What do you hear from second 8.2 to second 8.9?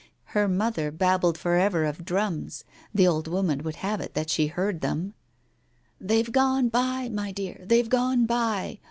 by.